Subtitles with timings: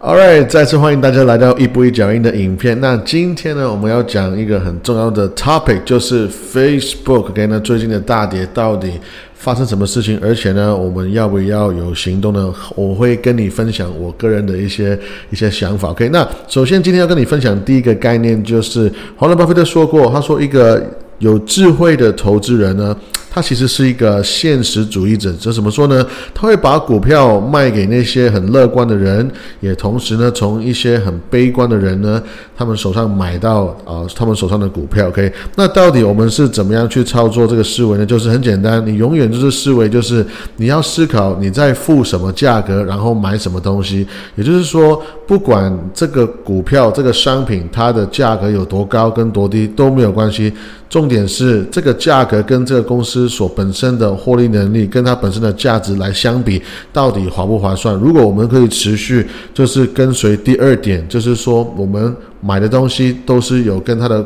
[0.00, 2.80] All right，再次欢迎大家来到一步一脚印的影片。
[2.80, 7.30] 那今天呢，我们要讲一个很重要的 topic，就是 Facebook。
[7.30, 8.92] OK，那最近的大跌到底
[9.34, 10.16] 发生什么事情？
[10.22, 12.54] 而且呢，我们要不要有行动呢？
[12.76, 14.96] 我会跟你分享我个人的一些
[15.30, 15.88] 一些想法。
[15.88, 20.80] OK，那首先今天要跟你分享第一个概念，就是华伦巴菲特说过，他说一个
[21.18, 22.96] 有智慧的投资人呢。
[23.30, 26.04] 他其实是一个现实主义者，这怎么说呢？
[26.34, 29.30] 他会把股票卖给那些很乐观的人，
[29.60, 32.22] 也同时呢，从一些很悲观的人呢，
[32.56, 35.08] 他们手上买到啊，他们手上的股票。
[35.08, 38.04] OK，那到底我们是怎么样去操作这个思维呢？
[38.06, 40.24] 就是很简单，你永远就是思维，就是
[40.56, 44.06] 你要思考你在付什么价格，然后买什么东西。
[44.36, 50.52] 也就是说，不管这个股票、这个商品它的价格有多高跟多低都没有关系。
[50.90, 56.60] 重点是这个价格跟这个公司所本身的获利能力跟它本身的价值来相比，
[56.92, 57.94] 到底划不划算？
[57.94, 64.22] 如果我们可以持续就是跟随第二点，就是说我们买的东西都是有跟它的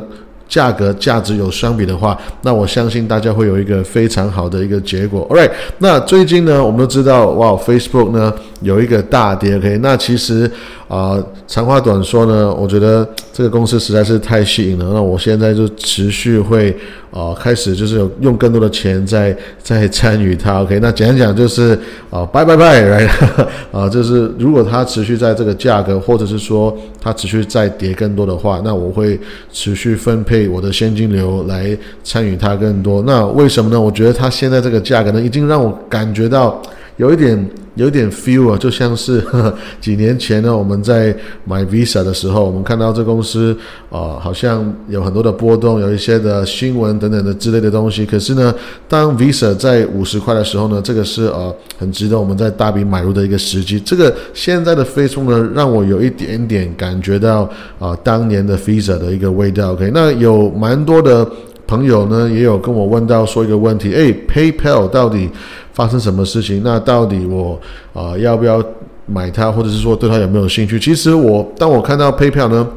[0.49, 5.25] 价格价值有相比的话，那我相信大家会有一个非常好的一个结果。
[5.29, 9.55] All right，那最近呢，我们都知道哇，Facebook 呢有一个大跌。
[9.55, 10.51] OK，那其实。
[10.89, 11.17] 啊，
[11.47, 14.85] 长话短说呢，我觉得这个公司实在是太吸引了。
[14.93, 16.75] 那我现在就持续会
[17.13, 20.63] 啊，开始就是用更多的钱在在参与它。
[20.63, 21.77] OK，那讲一讲就是
[22.09, 23.07] 啊，拜拜拜，，Right？
[23.71, 29.19] 啊，就是如果它持续在这个价格，或者是说它持续再跌更多的话，那我会
[29.51, 33.03] 持续分配我的现金流来参与它更多。
[33.03, 33.79] 那为什么呢？
[33.79, 36.59] 我觉得它现在这个价格呢，已经让我感觉到
[36.97, 37.49] 有一点。
[37.75, 39.19] 有一点 feel 啊，就像是
[39.81, 41.11] 几年前呢，我们在
[41.43, 43.57] 买 Visa 的时候，我们看到这公司
[43.89, 48.05] 啊，好像有很多的波动，有一些的新闻等等的之类的东西。
[48.05, 48.53] 可是呢，
[48.87, 53.79] 当 Visa 在五十块的时候呢，这个是呃很值得我们在大笔买入的一个时机。
[53.79, 57.49] 这个现在的飞速呢，让我有一点点感觉到
[57.79, 59.71] 啊，当年的 Visa 的一个味道。
[59.71, 61.27] OK，那有蛮多的
[61.65, 65.27] 朋友呢，也有跟我问到说一个问题，哎，PayPal 到底？
[65.73, 66.61] 发生什么事情？
[66.63, 67.59] 那到底我
[67.93, 68.63] 啊要不要
[69.05, 70.79] 买它，或者是说对它有没有兴趣？
[70.79, 72.67] 其实我当我看到配票呢。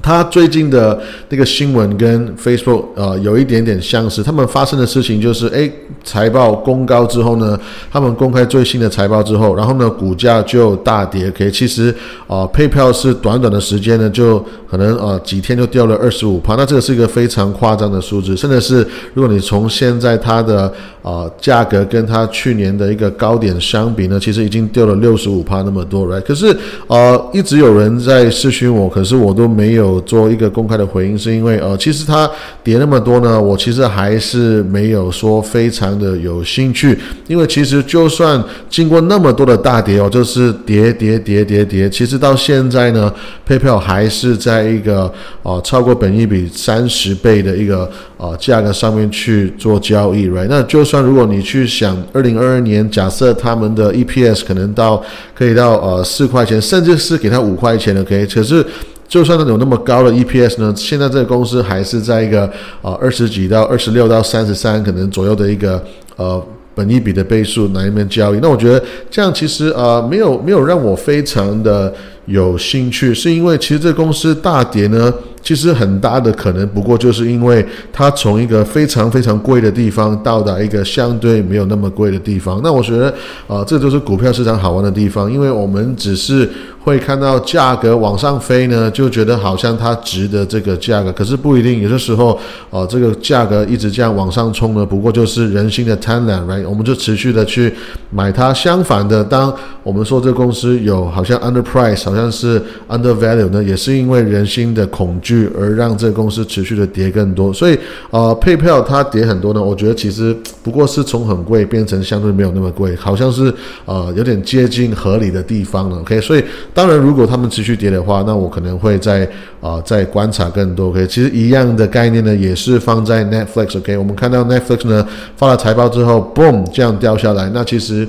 [0.00, 0.98] 他最近的
[1.28, 5.70] 那个新闻跟 Facebook 呃有一点点相似，他们发生的事情就是，哎，
[6.02, 7.58] 财报公告之后呢，
[7.90, 11.30] 他们公开最新的财报之后，然后呢，股价就大跌。
[11.30, 11.94] 可以，其实
[12.26, 26.22] 啊，PayPal 是短短的时间呢，就可能呃几天就掉了二十五趴，那这个是一个非常夸张的数字，甚至是如果你从现在它的啊价格跟它去年的一个高点相比呢，其实已经掉了六十五趴那么多，right？
[26.22, 29.81] 可是呃一直有人在咨询我，可是我都没有。
[29.82, 32.30] 有做一个公开的回应，是因为呃，其实它
[32.62, 43.12] 跌那么多呢，我其实还是没有说非常的有兴趣，因为其实就算经过那么多的大跌哦，就是跌跌跌跌跌，其实到现在呢
[43.46, 45.12] ，PayPal 还是在一个
[45.42, 50.46] 啊超过本一比三十倍的一个啊价格上面去做交易，right？
[50.48, 55.02] 那就算如果你去想二零二二年，假设他们的 EPS 可能到
[55.34, 58.64] 可以到呃四块钱，甚至是给他五块钱的，OK，可是。
[59.12, 62.46] 就算有那么高的 EPS 呢，现在这个公司还是在一个
[62.80, 65.84] 啊二十几到二十六到三十三可能左右的一个
[66.16, 66.42] 呃
[66.74, 68.38] 本一比的倍数来一边交易。
[68.40, 71.92] 那我觉得这样其实啊没有没有让我非常的
[72.26, 75.12] 有兴趣，是因为其实这公司大跌呢。
[75.44, 82.60] 其实很大的可能，不过就是因为它从一个非常非常贵的地方到达一个相对没有那么贵的地方。
[82.62, 83.12] 那我觉得，
[83.48, 86.48] 啊，这就是股票市场好玩的地方，因为我们只是
[86.84, 91.80] 会看到价格往上飞呢，就觉得好像它值得这个价格，可是不一定。
[91.80, 92.38] 有的时候，
[92.70, 96.64] 啊，这个价格一直这样往上冲呢，不过就是人心的贪婪，right？
[96.68, 97.74] 我们就持续的去
[98.10, 98.54] 买它。
[98.54, 105.48] 相反的，当我们说这公司有好像 under price，好像是 under value 呢，也是因为人心的恐惧。
[105.58, 107.78] 而让这个公司持续的跌更多，所以
[108.10, 109.62] 呃，配票它跌很多呢。
[109.62, 113.52] 我觉得其实不过是从很贵变成相对没有那么贵，好像是
[113.84, 115.98] 呃有点接近合理的地方了。
[116.00, 119.28] OK，所以当然如果他们持续跌的话，那我可能会在
[119.60, 120.88] 啊再观察更多。
[120.88, 123.78] OK，其实一样的概念呢，也是放在 Netflix。
[123.78, 125.06] OK，我们看到 Netflix 呢
[125.36, 128.08] 发了财报之后，boom 这样掉下来，那其实。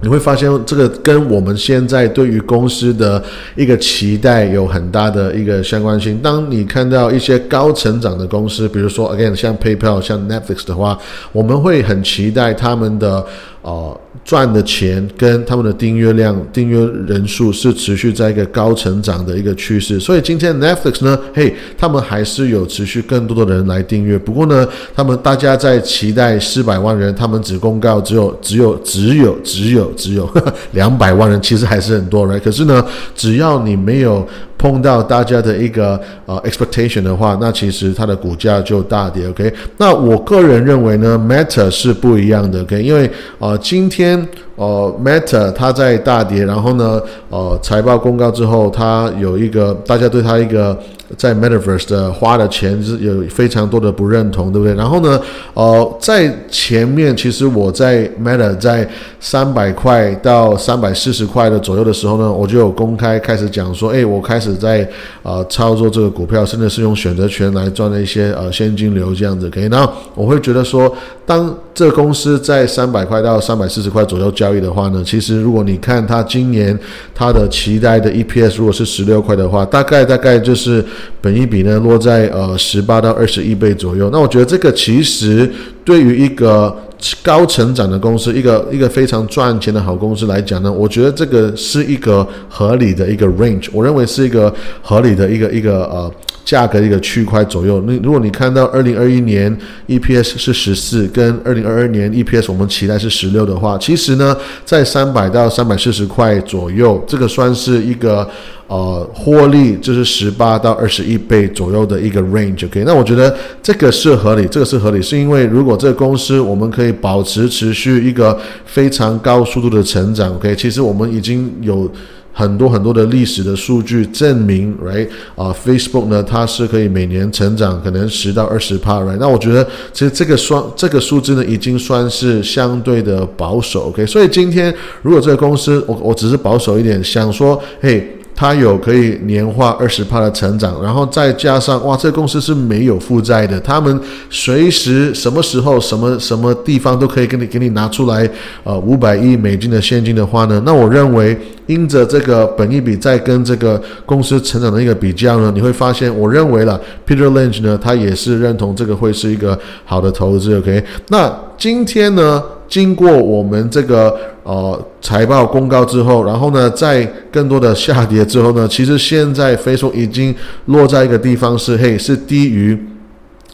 [0.00, 3.22] 你会发现这个跟我们现在对于公司的
[3.56, 6.18] 一个期待有很大的一个相关性。
[6.22, 10.96] 当你看到一些高成长的公司，比如说 again 像 PayPal、像 Netflix 的话，
[11.32, 13.26] 我们会很期待他们的
[13.62, 19.98] 呃赚的钱跟他们的订阅量、订阅人数是持续在一个高成长的一个趋势。
[19.98, 24.18] 所以今天 Netflix 呢，嘿，他们还是有持续更多的人来订阅。
[24.18, 30.28] 不过呢，他们大家在期待四百万人，他们只公告只有只有只有只有只有
[30.72, 32.38] 两百万人，其实还是很多人。
[32.40, 32.84] 可是呢，
[33.14, 34.26] 只要你没有
[34.58, 39.28] 碰到大家的一个呃 expectation 的话，那其实它的股价就大跌。
[39.28, 42.60] OK，那我个人认为呢，Meta 是不一样的。
[42.62, 44.26] OK，因为呃今天
[44.56, 47.00] 呃 Meta 它在大跌，然后呢
[47.30, 50.76] 呃财报公告之后，它有一个大家对它一个。
[51.16, 54.74] 在 Metaverse 的花的钱是有非常多的不认同，对不对？
[54.74, 55.20] 然后呢，
[55.54, 58.86] 呃，在前面其实我在 Meta 在
[59.18, 64.86] 三百块到三百四十块的左右的时候呢，我就有公开开始讲说，哎，我开始在
[65.22, 69.48] 呃操作这个股票，甚至是用选择权来赚了一些呃现金流这样子。
[69.48, 70.94] 可以，那我会觉得说，
[71.24, 76.78] 当这公司在三百块到三百四十块左右交易的话呢，其实如果你看它今年
[77.14, 80.84] 它的期待的 EPS 如果是十六块的话，大概大概就是。
[81.20, 85.50] 本一比呢落在呃十八到二十一倍左右，那我觉得这个其实
[85.88, 86.76] 对于一个
[87.22, 96.12] 高成长的公司，一个一个非常赚钱的好公司来讲呢，我觉得这个是一个合理的一个 range，我认为是一个合理的一个一个呃。
[96.44, 99.54] 价格一个区块左右，那如果你看到二零二一年
[99.86, 108.26] EPS 是十四，跟二零二二年 EPS 我们期待是十六的话，其实呢，在三百到三百四十块左右，这个算是一个
[108.66, 112.64] 呃获利，就是十八到二十一倍左右的一个 range。
[112.64, 121.90] OK，那我觉得这个是合理，这个是合理，是因为如果这个公司我们可以保持持续一个非常高速度的成长，OK，其实我们已经有。
[122.30, 129.16] 很多很多的历史的数据证明，right 啊，Facebook 呢，它是可以每年成长可能十到二十趴，right？
[129.18, 134.06] 那我觉得其实这个算这个数字呢，已经算是相对的保守，OK？
[134.06, 134.72] 所以今天
[135.02, 138.17] 如果这个公司，我我只是保守一点，想说，嘿。
[138.40, 144.00] 它有可以年化二十帕的成长，然后再加上哇，这个公司是没有负债的，他们
[144.30, 148.30] 随时什么时候什么什么地方都可以给你给你拿出来，
[148.62, 151.36] 呃，五百亿美金的现金的话呢，那我认为
[151.66, 160.84] 因着这个本一比在跟这个公司成长的一个比较呢，你会发现，我认为了 Peter Lynch 呢，他也是认同这个会是一个好的投资，OK？
[161.08, 162.40] 那今天呢？
[162.68, 170.34] 经过我们这个呃财报公告之后，然后呢，在更多的下跌之后呢，其实现在飞速已经
[170.66, 172.78] 落在一个地方是嘿是低于。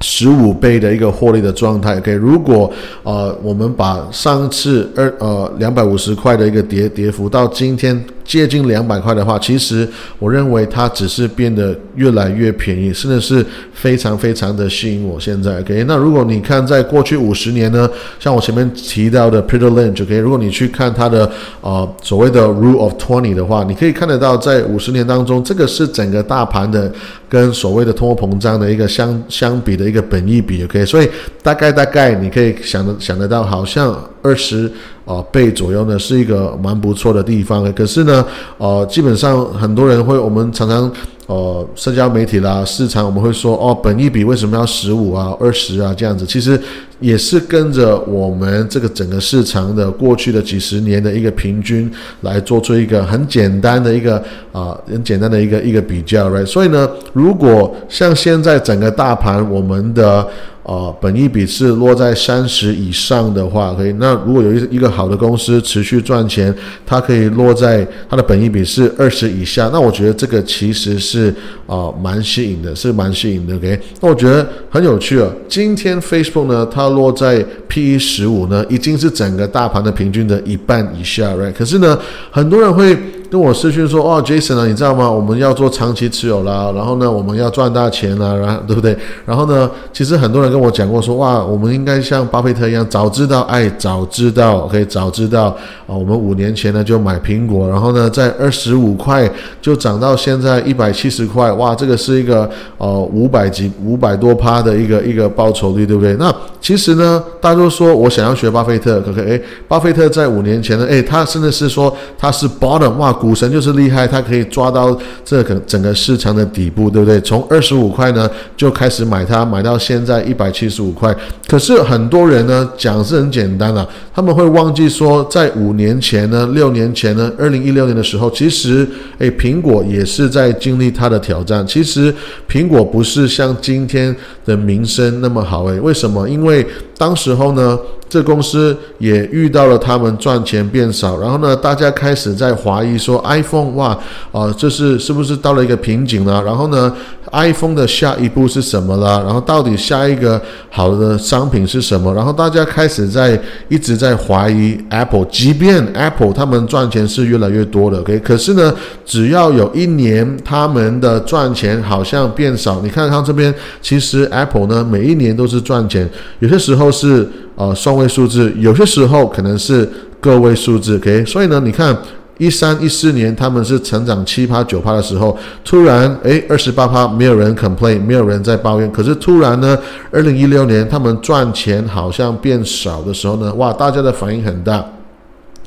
[0.00, 2.12] 十五倍的一个获利的状态，OK。
[2.12, 2.70] 如果
[3.04, 9.86] 呃我们把上次二呃两百五十块的一个跌跌幅到今天接近两百块的话，其实
[10.18, 15.20] 我认为它只是变得越来越便宜，甚至是非常非常的吸引我。
[15.20, 17.88] 现在 OK，那如果你看在过去五十年呢，
[18.18, 21.30] 像我前面提到的 Peter Lynch，OK，如果你去看它的
[21.60, 26.90] 呃所谓的 Rule of Twenty 的话，你可以看得到在五十年当中，这个是整个大盘的
[27.28, 31.08] 跟所谓的通货膨胀的一个相相比的一个本益比，OK，所以
[31.42, 33.94] 大概大概你可以想得想得到，好像
[34.24, 34.68] 二十
[35.04, 37.72] 啊倍左右呢，是一个蛮不错的地方。
[37.72, 38.26] 可是呢，
[38.58, 40.90] 呃，基本上很多人会，我们常常。
[41.26, 46.26] 呃，社交媒体啦，市场我们会说，哦，本一比为什么要十五啊、二十啊这样子？
[46.26, 46.60] 其实
[47.00, 54.22] 也是跟着我们这个整个市场的过去的几十年的一个平均来做出一个很简单的一个
[54.52, 56.44] 啊，很简单的一个一个比较，right？
[56.44, 60.28] 所以呢，如果像现在整个大盘，我们的
[60.64, 63.92] 呃，本益比是落在三十以上的话，可以。
[63.98, 66.52] 那如果有一一个好的公司持续赚钱，
[66.86, 71.32] 它可以落在它的本益比是二十以下，那我觉得这个其实是
[71.66, 73.54] 啊蛮吸引的，是蛮吸引的。
[73.56, 75.30] OK，那我觉得很有趣啊。
[75.46, 81.52] 今天 Facebook 呢，它落在 P/E 十五呢，已经是整个大盘的平均的一半以下，right？
[81.52, 81.98] 可是呢，
[82.30, 82.96] 很多人会。
[83.30, 85.10] 跟我私讯说哦，Jason 啊，你知道吗？
[85.10, 88.96] 我们要做长期持有啦，然后呢，我们要赚大钱啦，然后 对不对？
[89.26, 95.46] 然后呢，其实很多人跟我讲过说，哇，我们应该像巴菲特一样，早知道，哎，早知道，可以早知道
[95.86, 99.28] 啊，我们五年前呢就买苹果，然后呢，在二十五块
[99.60, 106.14] 就涨到现在一百七十块，哇，这个是一个呃五百几五百多趴的一个一个报酬率，对不对？
[106.20, 113.13] 那其实呢，大家都说我想要学巴菲特，可可哎，巴菲特在五年前呢，哎，他甚至是说他是 bottom，哇。
[113.14, 117.20] 股神就是厉害，他可以抓到这个整个市场的底部，对不对？
[117.20, 121.14] 从二十五块呢就开始买它，买到现在一百七十五块。
[121.46, 128.86] 可是很多人呢讲是很简单了，他们会忘记说，在五年前呢、六年前呢、二零一六年的时候，其实
[129.18, 131.66] 诶，苹果也是在经历它的挑战。
[131.66, 132.12] 其实
[132.50, 136.28] 苹果不是像今天的名声那么好诶，为什么？
[136.28, 143.98] 因为当时候呢，这公司也遇到了他们赚钱变少，然后呢，大家开始在怀疑说，iPhone 哇，
[144.32, 146.42] 啊，这是是不是到了一个瓶颈了？
[146.44, 146.92] 然后呢
[147.32, 149.22] ，iPhone 的下一步是什么了？
[149.24, 152.14] 然后到底下一个好的商品是什么？
[152.14, 158.72] 然后大家开始在一直在怀疑 Apple，即便 Apple 他们赚钱是越来越多的，OK，可是呢，
[159.04, 166.08] 只要有一年他们的赚钱好像变少，你看看这边，其实 Apple 呢每一年都是赚钱，
[166.38, 167.26] 有些时候都是
[167.56, 169.88] 呃双位数字，有些时候可能是
[170.20, 171.96] 个位数字，OK，所以呢，你看
[172.36, 179.78] 一三一四年他们是成长七趴九趴的时候，突然诶二十八趴，没有人 complain，没有人在抱怨，可是突然呢，
[180.10, 184.84] 二零一六年他们赚钱好像变少的时候呢，哇，大家的反应很大。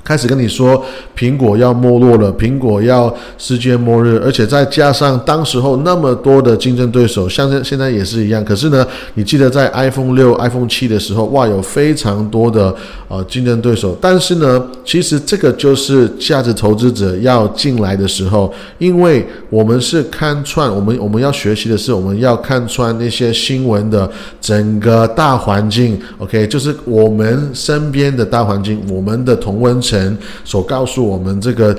[0.07, 0.81] 开始跟你说
[1.17, 8.41] 苹果要没落了，苹果要世界末日，而且再加上当时候那么多的竞争对手，像现现在也是一样。
[8.45, 12.73] 可是呢，你记得在 iPhone 六、iPhone 七的时候，哇，有非常多的
[13.09, 13.97] 呃竞争对手。
[13.99, 24.09] 但是呢，其实这个就是价值投资者要进来的时候，因为我们是看穿，我们我们要学习的是，我们要看穿那些新闻的
[24.39, 25.99] 整个大环境。
[26.19, 29.96] OK，就是我们身边的大环境，我们的同温层。
[29.97, 31.75] 人所告诉我们这个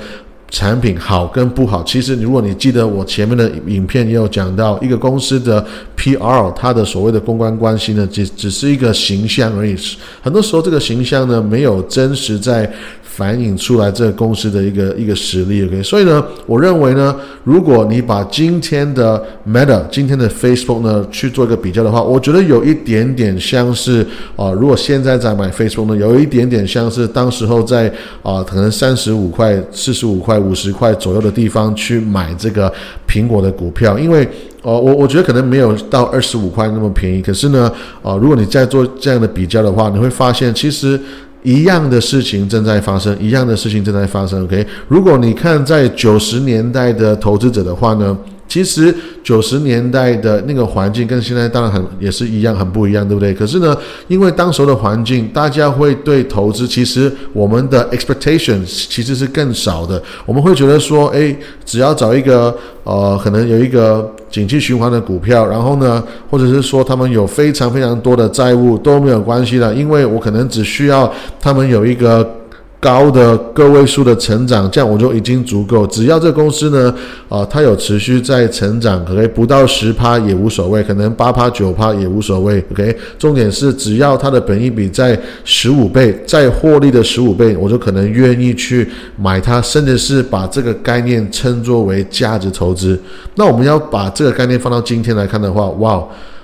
[0.49, 5.63] 产品好跟不好，其实如果你记得我前面的影片也有讲到，一个公司的
[5.95, 9.75] PR，它的所谓的公关关系呢，只只是一个形象而已。
[10.21, 12.71] 很多时候这个形象呢，没有真实在。
[13.19, 24.07] 反映出来这个公司的一个一个实力，OK，所以呢，我认为呢，如果你把今天的 Meta、今天的 Facebook 呢去做一个比较的话，我觉得有一点点像是
[24.37, 27.91] 啊，如果现在在买 Facebook 呢，有一点点像是当时候在
[28.23, 32.71] 啊，可能三十五块、四十五块、五十块左右的地方去买这个
[33.05, 34.25] 苹果的股票，因为
[34.61, 37.69] 哦，我我觉得可能没有到二十五块那么便宜，可是呢，
[38.01, 40.97] 啊，如果你再做这样的比较的话，你会发现其实。
[41.43, 44.43] 一样的事情正在发生，一样的事情正在发生。
[44.43, 48.17] OK，如果你看在九十年代的投资者的话呢，
[48.49, 53.33] 其实九十年代的那个环境跟现在当然很也是一样，很不一样，对不对？
[53.33, 53.77] 可是呢，
[54.09, 60.01] 因为当时的环境，大家会对投资，其实我们的 expectations 其实是更少的。
[60.25, 62.53] 我们会觉得说，诶，只要找一个
[62.83, 64.13] 呃，可能有一个。
[64.31, 72.38] 景气循环的股票，然后呢，或者是说他们有非常非常多的债务都没有关系的，因为我可能只需要他们有一个。
[72.79, 75.85] 高的个位数的成长，这样我就已经足够。
[75.87, 76.95] 只要这公司呢，
[77.27, 82.95] 啊，它有持续在成长，OK，不到十趴也无所谓，可能八趴九趴也无所谓，OK。
[83.17, 92.97] 重点是只要它的本益比在十五倍，在获利的十五倍，我就可能愿意去买它，甚至是把这个概念称作为价值投资。
[93.35, 96.01] 那我们要把这个概念放到今天来看的话，哇，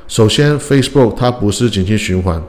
[0.09, 2.41] 首先 Facebook 它不是景气循环。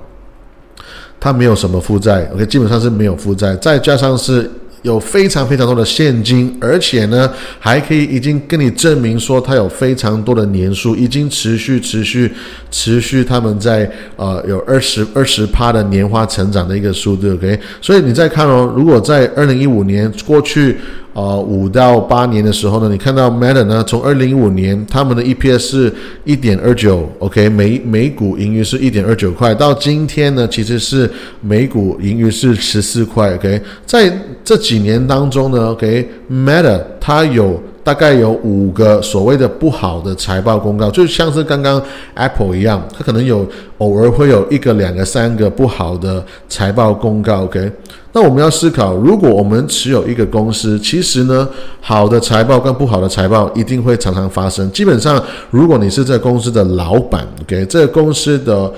[1.19, 4.51] 它没有什么负债，OK，基本上是没有负债，再加上是
[4.83, 12.33] 有非常非常多的现金，而且呢，还可以已经跟你证明说它有非常多的年数，已经持续持续
[12.71, 20.77] 持续他们在呃有二十二十趴的年化成长的一个速度，OK，所以你再看哦，如果在二零一五年过去。
[21.17, 25.95] 呃，五到八年的时候呢，你看到 Meta 呢，从二零一五年他们的 EPS 是
[26.25, 34.13] 一点二九，OK，每每股盈余是一点二九块，到今天呢，其实是每股盈余是十四块，OK，在
[34.45, 37.59] 这几年当中呢，OK，Meta 它有。
[37.87, 41.81] 大概有五个所谓的不好的财报公告，就像是刚刚
[42.15, 43.47] Apple 一样，它可能有
[43.79, 47.45] 偶尔会有一个、两个、三个不好的财报公告。
[47.45, 47.71] OK，
[48.11, 51.49] 那我们要思考，如果我们持有一个公司，其实呢，
[51.81, 54.69] 好的财报跟不好的财报一定会常常发生。
[54.73, 58.69] 基本上，如果你是这公司的老板，OK，这个公司的。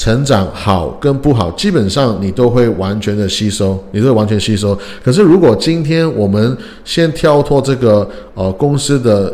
[0.00, 4.74] 成长好跟不好，基本上你都会完全的吸收，你都会完全吸收。
[5.04, 9.30] 可是如果今天我们先跳脱这个呃公司的。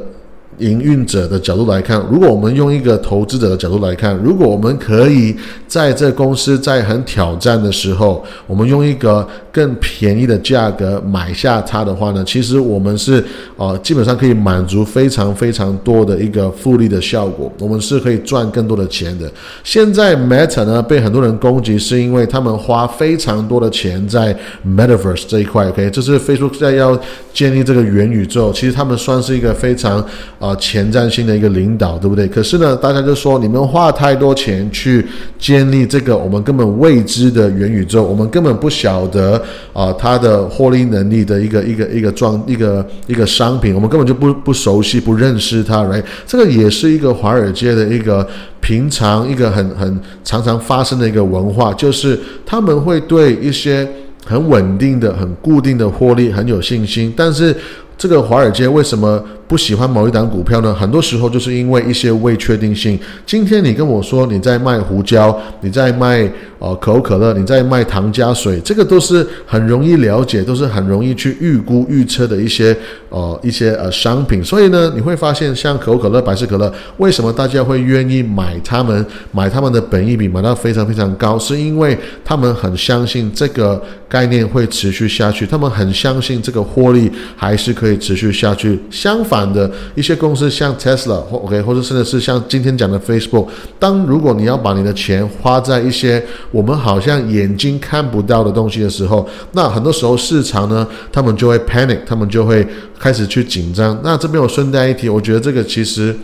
[0.59, 5.37] 营运者的角度来看，如果我们用一个投资者的角度来看，如果我们可以
[5.69, 13.23] 在这公司在很挑战的时候，我们用一个更便宜的价格买下它的话呢，其实我们是
[13.57, 19.31] 呃基本上可以满足非常非常多的一个复利的效果，我们是可以赚更多的钱的。
[19.63, 24.35] 现在 Meta 呢被很多人攻击，是因为他们花非常多的钱在
[24.67, 26.99] Metaverse 这一块，OK，这是 Facebook 在要
[27.35, 30.03] 建立这个元宇宙，其实他们算是一个非常。
[30.47, 32.29] 啊前瞻性的一个领导，对不对？
[32.29, 35.05] 可是呢，大家就说你们花太多钱去
[35.39, 46.05] 建立这个我们根本未知的元宇宙，我们根本不晓得啊它的获利能力的一个一个一个状一个一个商品，我们根本就不不熟悉不认识它，right？
[46.25, 48.25] 这个也是一个华尔街的一个
[48.61, 53.89] 平常一个很很常常发生的一个文化，就是他们会对一些
[54.25, 57.55] 很稳定的、很固定的获利很有信心，但是
[57.99, 59.21] 这个华尔街为什么？
[59.49, 60.75] 不喜欢某一档股票呢？
[60.75, 62.99] 很多时候就是因为一些未确定性。
[63.25, 72.77] 今天你跟我说你在卖胡椒，你在卖呃可口可乐，你在卖糖加水，这个都是很容易了解，都是很容易去预估预测的一些
[73.09, 74.43] 呃一些呃商品。
[74.43, 79.07] 所以呢，你会发现像可口可乐、百事可乐，为什么大家会愿意买他们？
[79.31, 88.81] 买他们的本益比买到非常非常高，是因为他们很相信这个概念会持续下去，他们很相信这个获利还是可以持续下去。
[88.91, 89.36] 相反。
[89.45, 102.67] 的一些公司，像 Tesla 或 OK，或者甚至是像今天讲的 Facebook，当如果你要把你的钱花在一些我们好像眼睛看不到的东西的时候，那很多时候市场呢，他们就会 panic，他们就会
[102.99, 103.99] 开始去紧张。
[104.05, 106.17] 那这边我顺带一提，我觉得这个其实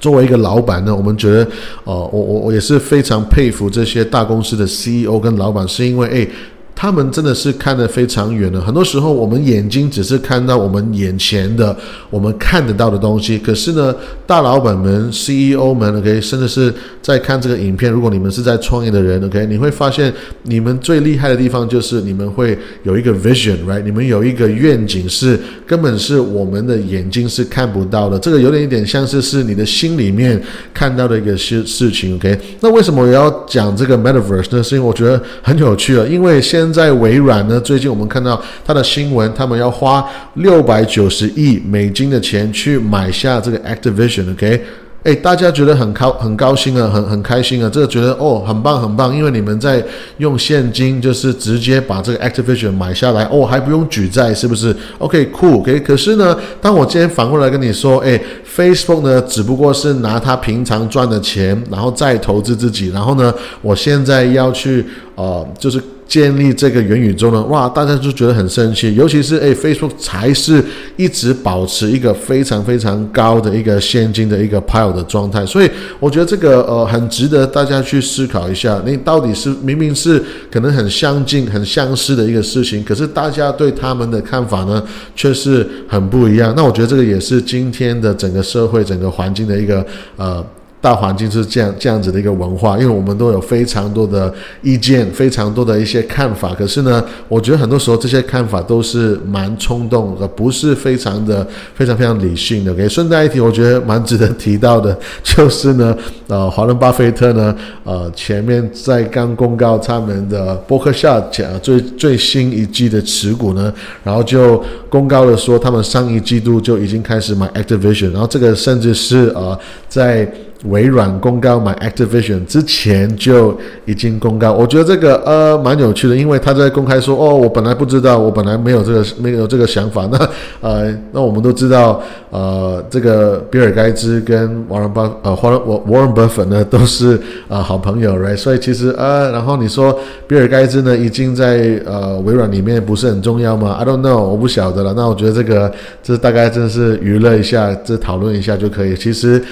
[0.00, 1.44] 作为一个老板呢，我们觉得，
[1.84, 6.28] 哦，我我我也是非常佩服这些大公司的 CEO 跟老板，是因为诶。
[6.76, 8.60] 他们真的是看得非常远的。
[8.60, 11.74] 很多时候，我们眼睛只是看到我们眼前的、
[12.10, 13.38] 我们看得到的东西。
[13.38, 13.94] 可是呢，
[14.26, 17.90] 大老板们、CEO 们，OK，甚至是在看这个影片。
[17.90, 23.82] 如果你们是在创业的人，OK，你会发现你们最厉害的地方就是你们会有一个 vision，right？
[23.82, 28.18] 你们有一个愿景，是根本是我们的眼睛是看不到的。
[28.18, 30.38] 这个有点一点像是是你的心里面
[30.74, 32.38] 看到的一个事事情，OK？
[32.60, 34.62] 那为什么我要讲这个 metaverse 呢？
[34.62, 40.04] 是因为我觉得很有趣了，因为现现在微软呢，最近我们看到它的新闻，他们要花
[40.34, 44.60] 六百九十亿美金的钱去买下这个 Activision，OK？
[45.04, 49.80] 哎，大家觉得很高很高兴啊，很很开心啊，这个觉得哦很棒很棒，因为你们在
[50.18, 55.78] 用现金，就是直接把这个 Activision 买下来，哦还不用举债，是不是？OK，cool，OK。
[55.78, 63.32] 可是呢，当我今天反过来跟你说，哎，Facebook 呢，只不过是拿他平常赚的钱，然后再投资自己，然后呢，
[63.62, 65.80] 我现在要去呃，就是。
[66.06, 67.42] 建立这个元宇宙呢？
[67.44, 70.64] 哇，大家就觉得很生气，尤其是诶 f a c e b o o k 才是
[70.96, 84.82] 一直保持一个非常非常高的一个现金的一个 pile 的状态，所以我觉得这个呃很值得大家去思考一下，你到底是明明是可能很相近、很相似的一个事情，可是大家对他们的看法呢
[85.14, 86.54] 却是很不一样。
[86.56, 89.84] 那我觉得这个也是今天的整个社会、整个环境的一个
[90.16, 90.44] 呃。
[90.86, 94.32] 大环境是这样这样子的一个文化，因为我们都有非常多的
[94.62, 96.54] 意见，非常多的一些看法。
[96.54, 102.72] 可是呢，我觉得很多时候这些看法都是蛮冲动的，不是非常的非常非常理性的。
[102.72, 105.96] 给顺带一提，我觉得蛮值得提到的， 就是呢，
[106.28, 119.58] 呃，华伦巴菲特呢，呃，前面在刚公告他们的伯克夏讲最最新一季的持股呢，然后就公告了说，他们上一季度就已经开始买 Activision，然后这个甚至是呃
[119.88, 120.30] 在。
[120.64, 130.08] 微软公告买 Activision 之前就已经公告，我觉得这个呃蛮有趣的，因为他在公开说哦，我本来不知道，我本来没有这个没有这个想法。
[130.10, 130.28] 那
[130.60, 138.36] 呃，那我们都知道呃，这个比尔盖茨跟沃伦巴呃华沃沃伦巴菲特呢都是呃好朋友，right？
[138.36, 144.94] 所以其实呃，然后你说比尔盖茨呢已经在呃微软里面不是很重要吗？I don't know，我不晓得了。
[144.96, 148.96] 那我觉得这个这大概真是娱乐一下，这讨论一下就可以。
[148.96, 149.42] 其实。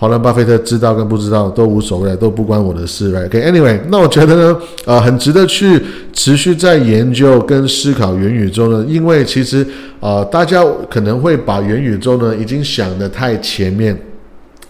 [0.00, 5.82] 好了巴菲特知道跟不知道都无所谓，都不关我的事，right？OK，Anyway，那我觉得呢，呃，很值得去
[6.12, 9.66] 持续在研究跟思考元宇宙呢，因为其实
[9.98, 13.98] 呃，大家可能会把元宇宙呢已经想得太前面。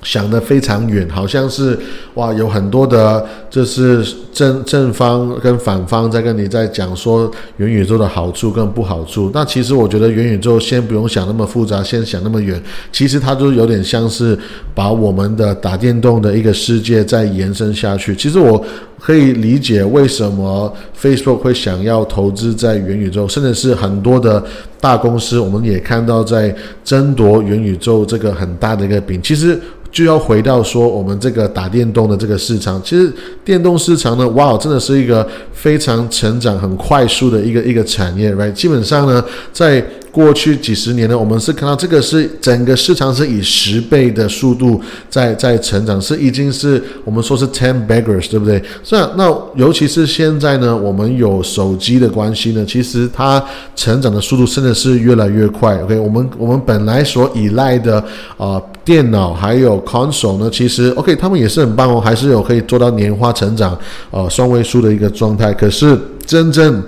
[0.03, 1.79] 想得非常远，好像是
[2.15, 9.31] 哇，有很多的，就是正正方跟反方在跟你在讲说元宇宙的好处跟不好处。
[9.35, 12.63] 那其实我觉得元宇宙先不用想那么复杂，先想那么远。
[12.93, 14.39] 其实它就有点像是
[14.75, 18.15] 把我们的打电动的一个世界再延伸下去。
[18.15, 18.65] 其实我
[19.01, 24.43] 可以理解为什么 Facebook 会想要投资在元宇宙，甚至是很多的
[24.81, 29.21] 大公司，我们也看到在争夺元宇宙这个很大的一个饼。
[29.23, 29.59] 其实。
[29.91, 33.11] 就要回到说，我们这个打电动的这个市场，其实
[33.43, 38.53] 电动市场呢，哇，真的是一个非常成长很快速的一个一个产业，right？
[38.53, 48.63] 基本上呢，在过去几十年呢，我们是看到这个是整个市场是以十倍的速度在在成长，是已经是我们说是 ten beggars，对不对？
[48.83, 53.43] 是啊，那尤其是现在呢，我们有手机的关系呢，其实它
[53.77, 55.77] 成长的速度真的是越来越快。
[55.83, 58.03] OK，我们我们本来所依赖的
[58.37, 63.79] 啊电脑还有 console 呢，其实 OK，他们也是很棒哦，还是有可以做到年化成长
[64.11, 65.53] 呃双位数的一个状态。
[65.53, 66.83] 可是真正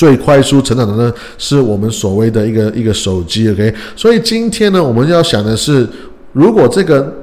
[0.00, 3.74] 最快速成长的呢，是我们所谓的一个一个手机，OK。
[3.94, 5.86] 所以今天呢，我们要想的是，
[6.32, 7.14] 如果这个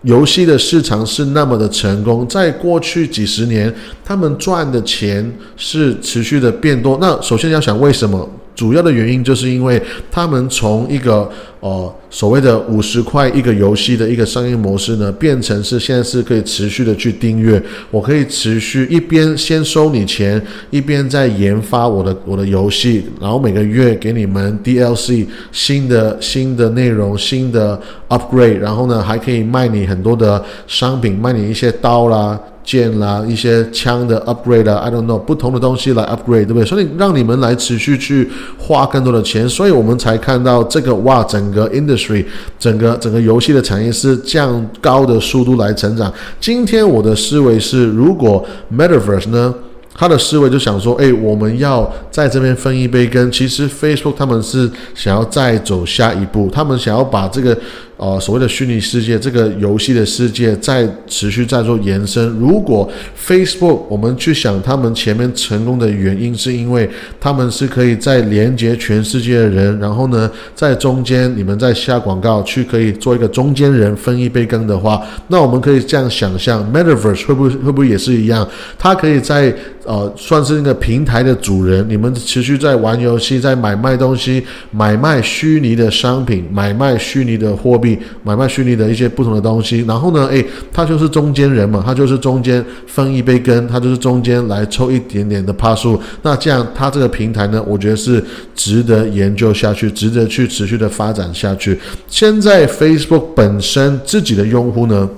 [0.00, 3.70] 游戏的市场是那么的成功，在过去几十年，
[4.02, 6.96] 他们赚的钱是持续的变多。
[6.98, 8.26] 那首先要想为什么？
[8.54, 11.28] 主要的原因就是因为他们从一个
[11.60, 20.40] 呃所谓的五十块一个游戏的一个商业模式呢，变成是现在是可以持续的去订阅，我可以持续一边先收你钱，
[20.70, 32.38] 一边在研发我的我的游戏，然后每个月给你们 DLC 新的新的内容、新的 upgrade，然后呢还可以卖你很多的商品，卖你一些刀啦。
[32.64, 36.64] 剑啦，一些枪的 upgrade 啦，I don't know，不同的东西来 upgrade，对不对？
[36.64, 42.24] 所以让你们来持续去花更多的钱，所以我们才看到这个哇，整个 industry，
[42.58, 46.12] 整个整个游戏的产业是这样高的速度来成长。
[46.40, 49.54] 今天我的思维是，如果 metaverse 呢？
[49.96, 53.30] 他的思维就想说，哎，我们要在这边分一杯羹。
[53.30, 57.56] 其实 Facebook 他们是想要再走下一步，他们想要把这个
[57.96, 62.26] 呃所谓的虚拟世界、这个游戏的世界在持续在做延伸。
[62.38, 62.90] 如果
[63.26, 66.88] Facebook 我们去想他们前面成功的原因，是因为
[67.20, 78.46] 他们是可以在连接全世界的人，然后呢在中间你们在下广告去可以做一个中间人分一杯羹的话，那我们可以这样想象，Metaverse 会不会会不会也是一样？
[78.78, 79.54] 它可以在
[79.84, 87.83] 呃，算是那个平台的主人，你们持续在玩游戏，在买卖东西，买卖虚拟的商品，买卖虚拟的货币，
[88.22, 89.84] 买卖虚拟的一些不同的东西。
[89.86, 96.00] 然后呢，诶，他就是中间人嘛，他就是中间分一杯羹，他就是中间来抽一点点的帕数。
[96.22, 98.22] 那这样，他这个平台呢，我觉得是
[98.54, 101.78] 值得研究下去，值得去持续的发展下去。
[102.08, 105.08] 现在 Facebook 本身自己的用户呢？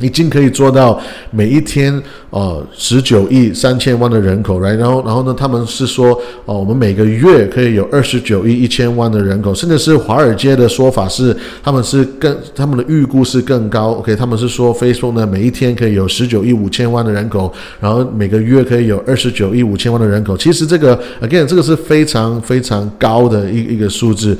[0.00, 6.10] 已经可以做到每一天呃十九亿三千万的人口来然后然后呢，他们是说
[6.44, 13.92] 哦，我们每个月可以有二十九亿一千万的人口，甚至是华尔街的说法是，他们是更他们的预估是更高。
[13.92, 20.36] OK，他们是说 Facebook 呢每一天可以有十九亿五千万的人口，然后每个月可以有二十九亿五千万的人口。
[20.36, 24.38] 其实这个 again 这个是非常非常高的一一个数字。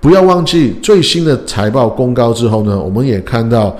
[0.00, 3.76] 不要忘记最新的财报公告之后呢，我们也看到。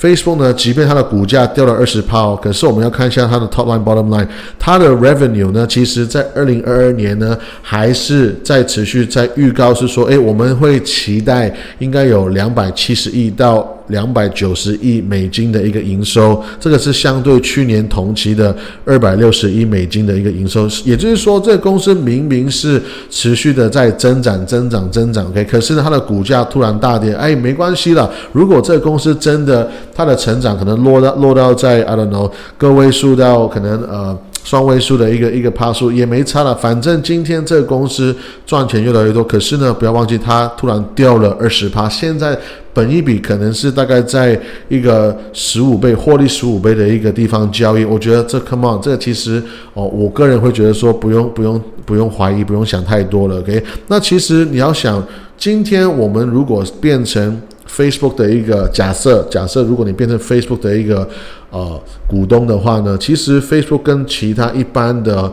[0.00, 4.26] Facebook 呢，即便它的股价掉了二十趴，可是我们要看一下它的 top line bottom line，
[4.58, 13.77] 它的 revenue 呢，其实在二零二二年呢，还是在持续在预告是说，诶，我们会期待应该有两百七十亿到。
[13.88, 28.10] 两百九十亿美金的一个营收，这个是相对去年同期的二百六十亿美金的一个营收，也就是说，这个公司明明是持续的在增长、增长、增长，OK，可是呢，它的股价突然大跌，哎，没关系了。
[28.32, 34.18] 如果这个公司真的它的成长可能落到落到在 I don't know 个位数到可能呃。
[34.48, 42.34] 双位数的一个一个趴数也没差了，反正今天这个公司赚钱越来越多，可是呢，不要忘记它突然掉了二十趴，现在
[42.72, 49.42] 本一笔可能是大概在一个十五倍获利十五倍的一个地方交易，我觉得这 come on，这其实
[49.74, 53.62] 哦，我个人会觉得说不用不用不用怀疑，不用想太多了，OK？
[53.88, 55.06] 那其实你要想，
[55.36, 61.08] 今天我们如果变成 Facebook 的一个假设，假设如果你变成 Facebook 的一个
[61.50, 65.32] 呃股东的话呢，其实 Facebook 跟其他一般的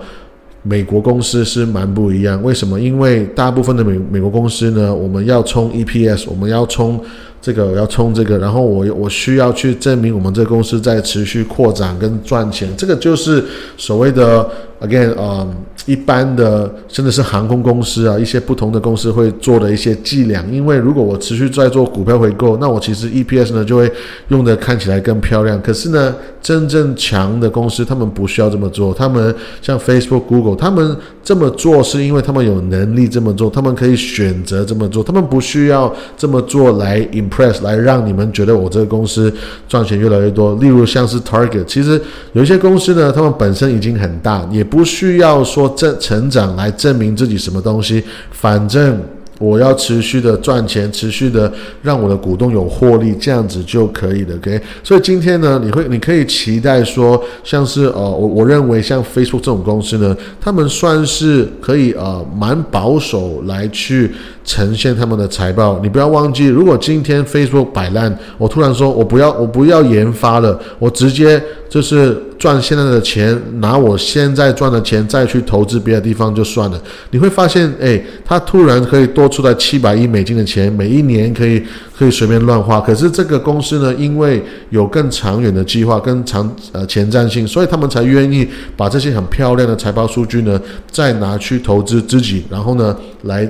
[0.63, 2.41] 美国公司是蛮不一样。
[2.43, 2.80] 为什么？
[2.80, 7.00] 因为大部分的美美国公司呢，我们要冲 EPS，我们要冲。
[7.46, 13.46] 这个要冲这个，然后我我需要去证明我们这个公司在持续扩展跟赚钱，这个就是
[13.78, 14.50] 所谓的
[14.82, 15.48] again 啊，
[15.86, 20.44] 一般的甚至是航空公司啊，一些不同的公司会做的一些伎俩。
[20.52, 23.92] 因为如果我持续在做股票回购，那我其实 EPS 呢就会
[24.30, 25.62] 用的看起来更漂亮。
[25.62, 37.35] 可是呢，真正强的公司他们不需要这么做，他们像 Facebook、Google，他们这么做是因为他们有能力这么做，他们可以选择这么做，他们不需要这么做来 im。
[37.36, 39.34] Press 来让你们觉得我这个公司
[39.67, 40.56] 赚钱越来越多。
[40.56, 48.02] 例如像是 Target，其实有一些公司呢，他们本身已经很大，也不需要说证成长来证明自己什么东西。
[48.32, 48.98] 反正
[49.39, 54.36] 我要持续的赚钱，持续的让我的股东有获利，这样子就可以了。
[54.36, 64.12] OK，所以今天呢，你会你可以期待说，像是呃，我我认为像 Facebook 这种公司呢，他们算是可以呃蛮保守来去
[64.45, 65.80] 呈现他们的财报。
[65.84, 76.82] 你不要忘记，如果今天 Facebook 摆烂，我突然说我不要我不要研发了，我直接就是赚现在的钱，拿我现在赚的钱再去投资别的地方就算了。
[77.12, 79.30] 你会发现，哎，他突然可以多。
[79.36, 81.62] 出来七百亿美金的钱，每一年可以
[81.93, 82.80] 可以随便乱花。
[82.80, 90.58] 可是这个公司呢，因为有更长远的计划、更长呃前瞻性，所以他们才愿意把这些很漂亮的财报数据呢，
[90.89, 93.45] 再拿去投资自己，然后呢，来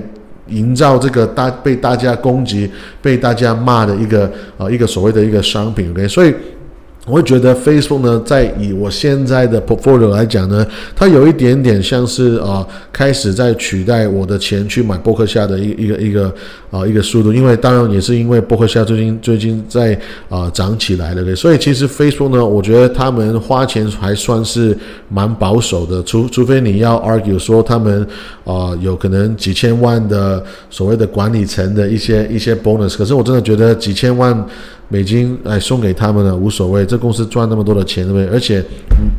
[0.48, 2.68] 营造这个大被大家攻击、
[3.00, 5.92] 被大家骂的一个呃一个所谓的一个商品。
[5.92, 6.34] OK，所以。
[7.06, 10.66] 我会觉得 Facebook 呢，在以我现在的 portfolio 来讲呢，
[10.96, 16.34] 它有一点点像是啊，开始在取代我的钱去买博客下的一个一个一个
[16.72, 19.96] 啊一个速度，因为当然也是因为博客下最近最近在
[20.30, 24.76] 啊涨起来了，所以其实 Facebook 呢，我觉得他们花钱还算是
[25.08, 28.02] 蛮保守的，除除非你要 argue 说他们
[28.46, 34.44] 啊有可能几千万的所谓的管理层的一些一些 bonus，可是我真的觉得几千万。
[34.88, 36.86] 美金哎送给他们了，无所谓。
[36.86, 38.28] 这公司赚那么多的钱，对不对？
[38.28, 38.64] 而且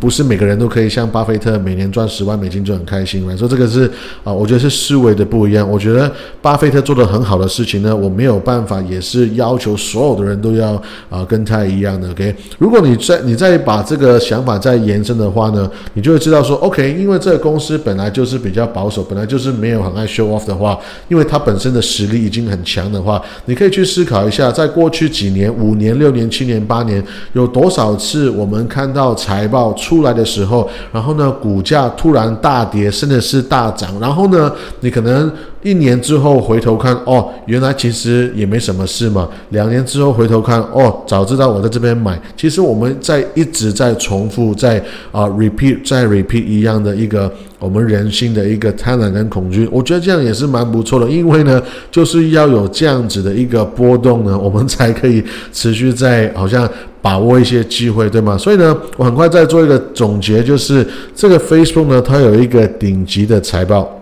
[0.00, 3.90] 不是每个人都可以像巴菲特每年赚十万美金就很开心来说这个是
[4.22, 5.68] 啊，我觉得是思维的不一样。
[5.68, 12.08] 我觉得巴菲特做的很好的事情呢，我没有办法，也是要求所有的人都要啊跟他一样的。
[12.10, 25.52] OK，如果你再你再把这个想法再延伸的话呢，你就会知道说，OK，因为这个公司本来就是比较保守，本来就是没有很爱 show off 的话，因为它本身的实力已经很强的话，你可以去思考一下，在过去几年。
[25.58, 35.30] 五年、六年、七年、八年，有多少次我们看到财报出来的时候，然后呢，股价突然大跌，甚至是大涨，然后呢，你可能。
[35.66, 39.28] 一年之后回头看，哦，原来其实也没什么事嘛。
[39.48, 42.16] 两年之后回头看，哦，早知道我在这边买。
[42.36, 44.78] 其实我们在一直在重复，在
[45.10, 49.68] 啊 repeat，在 repeat 一样的一个我们人性的一个贪婪跟恐惧。
[49.72, 55.20] 我觉得这样也是蛮不错的，因为呢，就是要有这样子的一个波动呢， 我们才可以
[55.52, 56.70] 持续在好像
[57.02, 58.38] 把握一些机会，对吗？
[58.38, 63.95] 所以呢，我很快再做一个总结，就是这个 Facebook 呢，它有一个顶级的财报。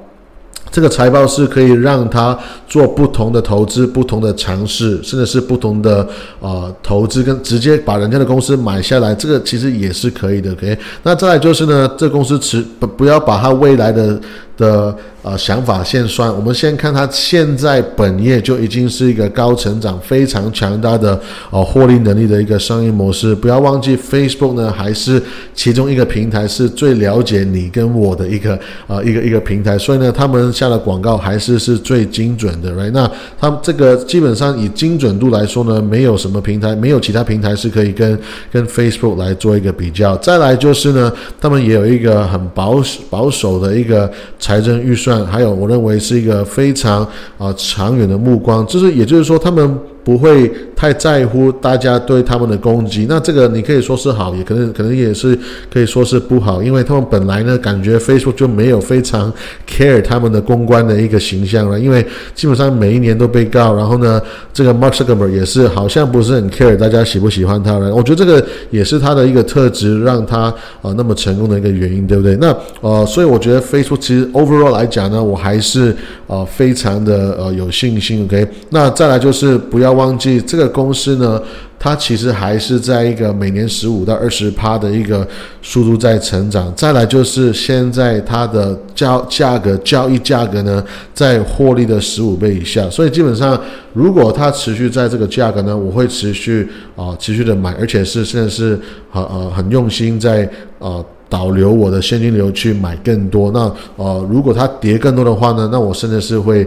[0.75, 6.05] 这个财报是可以让他做不同的投资、不同的尝试，甚至是不同的
[6.41, 10.51] 呃投资，跟直接把人家的公司买下来，这个其实也是可以的。
[10.51, 14.21] OK，那再就是呢，这公司持不不要把它未来的。
[14.57, 23.35] 的呃想法先算，我们先看它现在本业就已经是一个高成长、非常强大的呃获利能力的一个商业模式。
[23.35, 25.21] 不要忘记，Facebook 呢还是
[25.55, 32.91] 其中一个平台，是最了解你跟我的一个呃一个一个平台，所以呢，他们下的广告还是是最精准的，right？
[32.93, 38.17] 那他们这个基本上以精准度来说呢，没有什么平台，没有其他平台是可以跟
[38.53, 40.17] 跟 Facebook 来做一个比较。
[40.19, 44.09] 再来就是呢，他们也有一个很保保守的一个。
[44.45, 47.03] 财政预算，还有我认为是一个非常
[47.39, 49.79] 啊长远的目光，就是也就是说他们。
[50.05, 55.37] 不会太在乎大家对他们的攻击，那这个你可以说是好，也可能可能也是
[55.73, 59.33] 可以说是不好，因为他们本来呢感觉 Facebook 就没有非常
[59.67, 64.21] care 他们的公关的一个形象了，因为基本上每一年都被告，然后呢
[64.53, 72.37] 这个 Mark Zuckerberg 也是好像不是很 care 大家喜不喜欢他了，我觉得这个也是他的一个特质，让他啊那么成功的一个原因，对不对？
[72.37, 78.47] 那呃，所以我觉得 Facebook 其实 overall 来讲呢，我还是啊非常的呃有信心，OK？
[78.69, 79.94] 那再来就是不要。
[79.95, 81.41] 忘记这个公司呢，
[81.79, 85.27] 它其实还是在一个每年十五到二十趴的一个
[85.63, 86.73] 速度在成长。
[86.75, 92.89] 再来就是现在它的交价格交易价格呢，在获利的十五倍以下。
[92.91, 93.59] 所以基本上，
[93.93, 98.79] 如果它持续在这个价格呢，我会持续啊持续的买，而且是现在是
[99.11, 103.51] 很呃很用心在呃导流我的现金流去买更多。
[103.53, 106.67] 那呃如果它跌更多的话呢，那我甚至是会。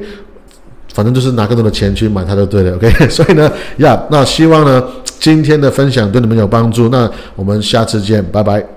[0.97, 2.89] 反正就是拿更多的钱去买它就对了，OK。
[3.07, 4.83] 所以呢，呀，那希望呢
[5.19, 6.89] 今天的分享对你们有帮助。
[6.89, 8.76] 那我们下次见，拜拜。